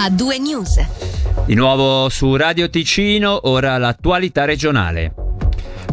[0.00, 0.78] a due news.
[1.44, 5.27] Di nuovo su Radio Ticino, ora l'attualità regionale.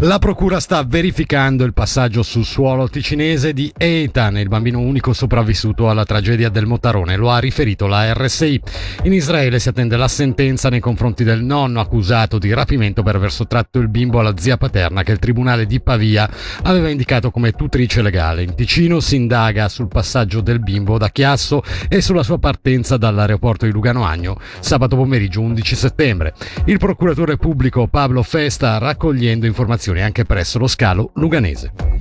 [0.01, 5.89] La procura sta verificando il passaggio sul suolo ticinese di Eitan, il bambino unico sopravvissuto
[5.89, 8.61] alla tragedia del Motarone, lo ha riferito la RSI.
[9.03, 13.31] In Israele si attende la sentenza nei confronti del nonno accusato di rapimento per aver
[13.31, 16.29] sottratto il bimbo alla zia paterna che il tribunale di Pavia
[16.63, 18.43] aveva indicato come tutrice legale.
[18.43, 23.65] In Ticino si indaga sul passaggio del bimbo da Chiasso e sulla sua partenza dall'aeroporto
[23.65, 26.33] di Lugano Agno sabato pomeriggio 11 settembre.
[26.65, 31.94] Il procuratore pubblico Pablo Festa raccogliendo informazioni operazioni anche presso lo scalo luganese.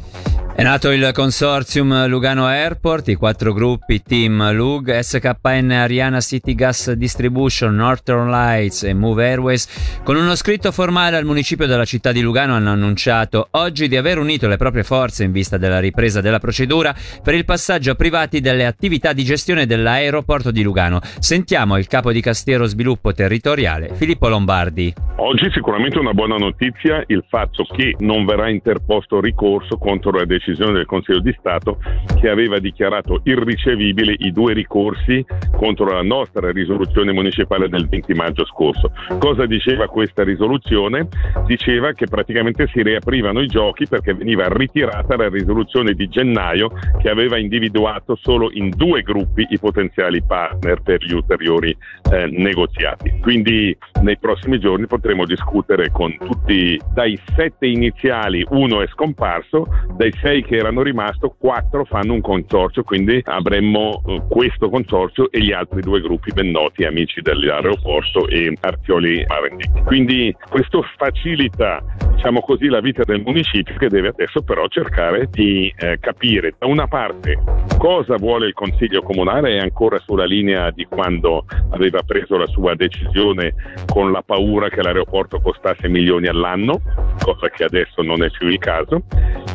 [0.56, 6.92] È nato il consortium Lugano Airport, i quattro gruppi Team Lug, SKN Ariana City Gas
[6.92, 9.98] Distribution, Northern Lights e Move Airways.
[10.04, 14.18] Con uno scritto formale al municipio della città di Lugano hanno annunciato oggi di aver
[14.18, 18.40] unito le proprie forze in vista della ripresa della procedura per il passaggio a privati
[18.40, 21.00] delle attività di gestione dell'aeroporto di Lugano.
[21.18, 24.94] Sentiamo il capo di Castiero Sviluppo Territoriale, Filippo Lombardi.
[25.16, 30.42] Oggi sicuramente una buona notizia il fatto che non verrà interposto ricorso contro la decisione
[30.44, 31.78] decisione del Consiglio di Stato
[32.20, 35.24] che aveva dichiarato irricevibili i due ricorsi
[35.56, 38.92] contro la nostra risoluzione municipale del 20 maggio scorso.
[39.18, 41.08] Cosa diceva questa risoluzione?
[41.46, 46.70] Diceva che praticamente si riaprivano i giochi perché veniva ritirata la risoluzione di gennaio
[47.00, 51.76] che aveva individuato solo in due gruppi i potenziali partner per gli ulteriori
[52.12, 53.18] eh, negoziati.
[53.20, 60.12] Quindi nei prossimi giorni potremo discutere con tutti dai sette iniziali, uno è scomparso, dai
[60.20, 65.40] sei sei che erano rimasti, quattro fanno un consorzio, quindi avremmo eh, questo consorzio e
[65.40, 69.70] gli altri due gruppi ben noti, amici dell'aeroporto e Artioli Marendi.
[69.84, 71.80] Quindi questo facilita
[72.24, 76.66] diciamo così, la vita del municipio che deve adesso però cercare di eh, capire da
[76.66, 77.38] una parte
[77.76, 82.74] cosa vuole il Consiglio Comunale è ancora sulla linea di quando aveva preso la sua
[82.74, 83.54] decisione
[83.86, 86.80] con la paura che l'aeroporto costasse milioni all'anno,
[87.22, 89.02] cosa che adesso non è più il caso,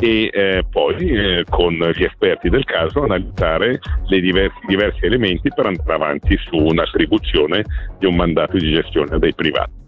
[0.00, 3.78] e eh, poi eh, con gli esperti del caso analizzare
[4.08, 7.64] i diversi, diversi elementi per andare avanti su un'attribuzione
[7.98, 9.79] di un mandato di gestione dei privati.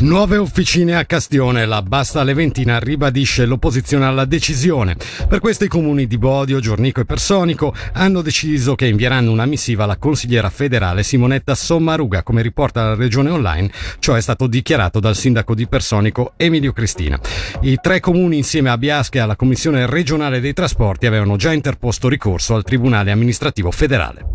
[0.00, 4.96] Nuove officine a Castione, la Basta Leventina ribadisce l'opposizione alla decisione.
[5.28, 9.84] Per questo i comuni di Bodio, Giornico e Personico hanno deciso che invieranno una missiva
[9.84, 15.16] alla consigliera federale Simonetta Sommaruga, come riporta la regione online, ciò è stato dichiarato dal
[15.16, 17.18] sindaco di Personico Emilio Cristina.
[17.62, 22.08] I tre comuni insieme a Biasca e alla Commissione regionale dei trasporti avevano già interposto
[22.08, 24.34] ricorso al Tribunale amministrativo federale.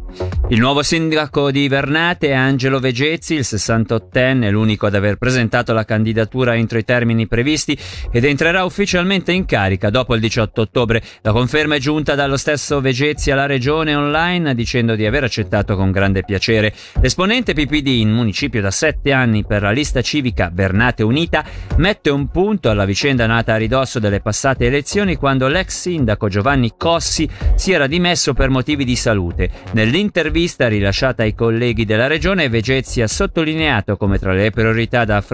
[0.50, 5.40] Il nuovo sindaco di Vernate Angelo Vegezzi, il 68enne, l'unico ad aver presentato
[5.74, 7.78] la candidatura entro i termini previsti
[8.12, 11.02] ed entrerà ufficialmente in carica dopo il 18 ottobre.
[11.22, 15.92] La conferma è giunta dallo stesso Vegezzi alla regione online dicendo di aver accettato con
[15.92, 16.74] grande piacere.
[17.02, 21.44] L'esponente PPD in municipio da sette anni per la lista civica Vernate Unita
[21.78, 26.74] mette un punto alla vicenda nata a ridosso delle passate elezioni quando l'ex sindaco Giovanni
[26.78, 29.50] Cossi si era dimesso per motivi di salute.
[29.72, 35.16] Nell'in intervista rilasciata ai colleghi della regione, Vegezzi ha sottolineato come tra le priorità da
[35.16, 35.31] affrontare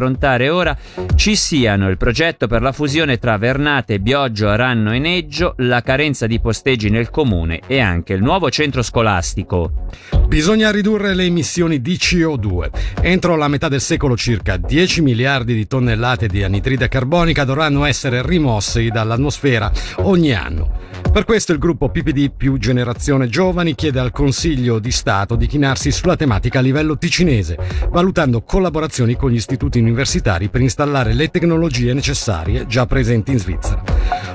[0.50, 0.78] ora
[1.16, 6.28] ci siano il progetto per la fusione tra Vernate, Bioggio, Aranno e Neggio, la carenza
[6.28, 10.17] di posteggi nel comune e anche il nuovo centro scolastico.
[10.28, 12.70] Bisogna ridurre le emissioni di CO2.
[13.02, 18.22] Entro la metà del secolo circa 10 miliardi di tonnellate di anidride carbonica dovranno essere
[18.22, 20.86] rimossi dall'atmosfera ogni anno.
[21.12, 25.92] Per questo il gruppo PPD più Generazione Giovani chiede al Consiglio di Stato di chinarsi
[25.92, 27.58] sulla tematica a livello ticinese,
[27.90, 33.82] valutando collaborazioni con gli istituti universitari per installare le tecnologie necessarie già presenti in Svizzera.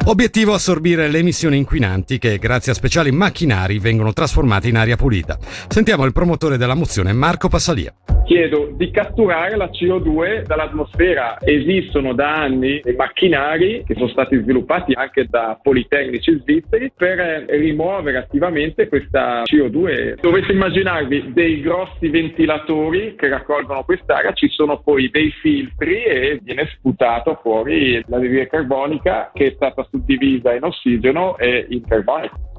[0.07, 5.39] Obiettivo assorbire le emissioni inquinanti che, grazie a speciali macchinari, vengono trasformate in aria pulita.
[5.83, 7.93] Sentiamo il promotore della mozione, Marco Passalia
[8.25, 11.39] chiedo di catturare la CO2 dall'atmosfera.
[11.41, 18.19] Esistono da anni macchinari che sono stati sviluppati anche da politecnici svizzeri per eh, rimuovere
[18.19, 20.21] attivamente questa CO2.
[20.21, 26.71] Dovete immaginarvi dei grossi ventilatori che raccolgono quest'aria, ci sono poi dei filtri e viene
[26.77, 32.52] sputato fuori l'anidride carbonica che è stata suddivisa in ossigeno e in carbonico.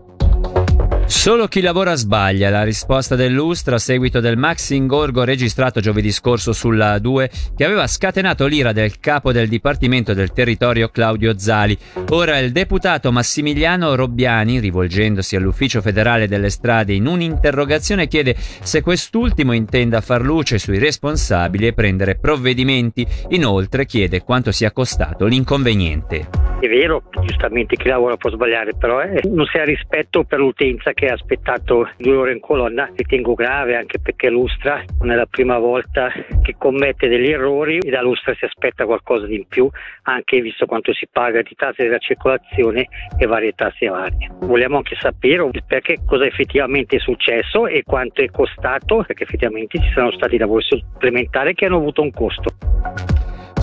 [1.05, 6.51] Solo chi lavora sbaglia, la risposta dell'Ustra a seguito del maxi ingorgo registrato giovedì scorso
[6.51, 11.77] sulla 2 che aveva scatenato l'ira del capo del Dipartimento del Territorio Claudio Zali.
[12.09, 19.53] Ora il deputato Massimiliano Robbiani, rivolgendosi all'Ufficio federale delle strade in un'interrogazione, chiede se quest'ultimo
[19.53, 23.07] intenda far luce sui responsabili e prendere provvedimenti.
[23.29, 26.43] Inoltre chiede quanto sia costato l'inconveniente.
[26.63, 30.93] È vero, giustamente chi lavora può sbagliare, però eh, non si ha rispetto per l'utenza
[30.93, 35.25] che ha aspettato due ore in colonna ritengo grave anche perché Lustra non è la
[35.25, 36.11] prima volta
[36.41, 39.69] che commette degli errori e da Lustra si aspetta qualcosa di in più
[40.03, 42.87] anche visto quanto si paga di tasse della circolazione
[43.17, 44.31] e varie tasse varie.
[44.39, 49.91] Vogliamo anche sapere perché cosa effettivamente è successo e quanto è costato perché effettivamente ci
[49.93, 52.55] sono stati lavori supplementari che hanno avuto un costo.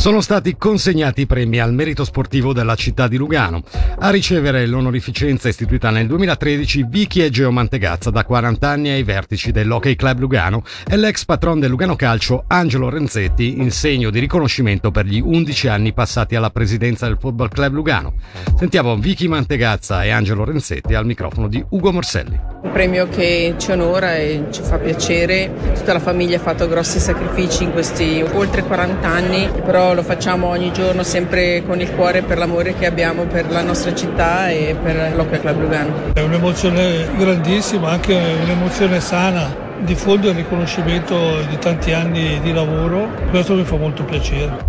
[0.01, 3.63] Sono stati consegnati i premi al merito sportivo della città di Lugano.
[3.99, 9.97] A ricevere l'onorificenza istituita nel 2013 Vicky Egeo Mantegazza, da 40 anni ai vertici dell'Hockey
[9.97, 15.05] Club Lugano, e l'ex patron del Lugano Calcio Angelo Renzetti, in segno di riconoscimento per
[15.05, 18.15] gli 11 anni passati alla presidenza del Football Club Lugano.
[18.57, 22.41] Sentiamo Vicky Mantegazza e Angelo Renzetti al microfono di Ugo Morselli.
[22.63, 25.53] Un premio che ci onora e ci fa piacere.
[25.75, 30.49] Tutta la famiglia ha fatto grossi sacrifici in questi oltre 40 anni, però lo facciamo
[30.49, 34.77] ogni giorno sempre con il cuore per l'amore che abbiamo per la nostra città e
[34.83, 36.13] per l'Hockey Club Lugano.
[36.13, 39.69] È un'emozione grandissima, anche un'emozione sana.
[39.81, 44.69] Diffonde il riconoscimento di tanti anni di lavoro, questo mi fa molto piacere.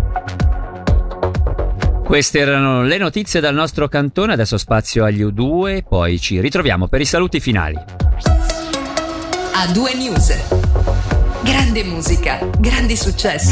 [2.04, 7.00] Queste erano le notizie dal nostro cantone, adesso spazio agli U2, poi ci ritroviamo per
[7.00, 7.76] i saluti finali.
[9.54, 10.34] A2 News.
[11.42, 13.50] Grande musica, grandi successi.